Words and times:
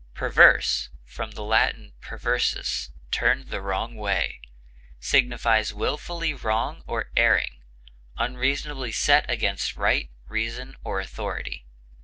Perverse 0.15 0.89
(L. 1.19 1.51
perversus, 2.01 2.89
turned 3.11 3.49
the 3.49 3.61
wrong 3.61 3.95
way) 3.95 4.41
signifies 4.99 5.75
wilfully 5.75 6.33
wrong 6.33 6.81
or 6.87 7.11
erring, 7.15 7.59
unreasonably 8.17 8.91
set 8.93 9.29
against 9.29 9.75
right, 9.75 10.09
reason, 10.27 10.75
or 10.83 10.99
authority. 10.99 11.67